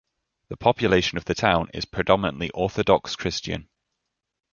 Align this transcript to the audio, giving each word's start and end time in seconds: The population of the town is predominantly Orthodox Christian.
The 0.49 0.57
population 0.57 1.19
of 1.19 1.25
the 1.25 1.35
town 1.35 1.69
is 1.75 1.85
predominantly 1.85 2.49
Orthodox 2.55 3.15
Christian. 3.15 3.69